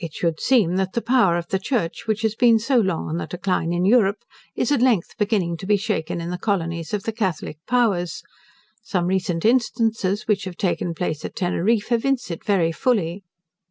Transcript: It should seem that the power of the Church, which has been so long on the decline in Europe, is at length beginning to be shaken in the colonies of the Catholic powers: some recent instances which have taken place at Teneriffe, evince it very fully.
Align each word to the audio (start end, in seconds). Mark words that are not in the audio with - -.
It 0.00 0.14
should 0.14 0.40
seem 0.40 0.76
that 0.76 0.94
the 0.94 1.02
power 1.02 1.36
of 1.36 1.48
the 1.48 1.58
Church, 1.58 2.06
which 2.06 2.22
has 2.22 2.34
been 2.34 2.58
so 2.58 2.78
long 2.78 3.10
on 3.10 3.18
the 3.18 3.26
decline 3.26 3.74
in 3.74 3.84
Europe, 3.84 4.24
is 4.56 4.72
at 4.72 4.80
length 4.80 5.18
beginning 5.18 5.58
to 5.58 5.66
be 5.66 5.76
shaken 5.76 6.18
in 6.18 6.30
the 6.30 6.38
colonies 6.38 6.94
of 6.94 7.02
the 7.02 7.12
Catholic 7.12 7.58
powers: 7.66 8.22
some 8.80 9.04
recent 9.04 9.44
instances 9.44 10.22
which 10.26 10.44
have 10.44 10.56
taken 10.56 10.94
place 10.94 11.26
at 11.26 11.36
Teneriffe, 11.36 11.92
evince 11.92 12.30
it 12.30 12.42
very 12.42 12.72
fully. 12.72 13.22